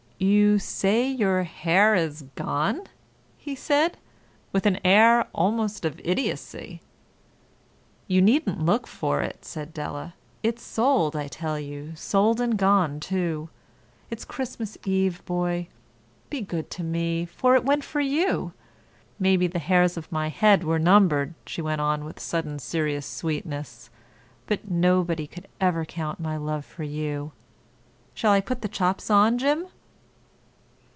"You 0.23 0.59
say 0.59 1.09
your 1.09 1.41
hair 1.41 1.95
is 1.95 2.25
gone?" 2.35 2.83
he 3.39 3.55
said, 3.55 3.97
with 4.53 4.67
an 4.67 4.77
air 4.85 5.25
almost 5.33 5.83
of 5.83 5.99
idiocy. 6.03 6.79
"You 8.05 8.21
needn't 8.21 8.63
look 8.63 8.85
for 8.85 9.23
it," 9.23 9.43
said 9.43 9.73
Della. 9.73 10.13
"It's 10.43 10.61
sold, 10.61 11.15
I 11.15 11.27
tell 11.27 11.59
you—sold 11.59 12.39
and 12.39 12.55
gone, 12.55 12.99
too. 12.99 13.49
It's 14.11 14.23
Christmas 14.23 14.77
Eve, 14.85 15.25
boy. 15.25 15.69
Be 16.29 16.41
good 16.41 16.69
to 16.69 16.83
me, 16.83 17.25
for 17.25 17.55
it 17.55 17.65
went 17.65 17.83
for 17.83 17.99
you. 18.01 18.53
Maybe 19.17 19.47
the 19.47 19.57
hairs 19.57 19.97
of 19.97 20.11
my 20.11 20.27
head 20.29 20.63
were 20.63 20.77
numbered," 20.77 21.33
she 21.47 21.63
went 21.63 21.81
on 21.81 22.05
with 22.05 22.19
sudden 22.19 22.59
serious 22.59 23.07
sweetness, 23.07 23.89
"but 24.45 24.69
nobody 24.69 25.25
could 25.25 25.47
ever 25.59 25.83
count 25.83 26.19
my 26.19 26.37
love 26.37 26.63
for 26.63 26.83
you. 26.83 27.31
Shall 28.13 28.33
I 28.33 28.39
put 28.39 28.61
the 28.61 28.67
chops 28.69 29.09
on, 29.09 29.39
Jim?" 29.39 29.65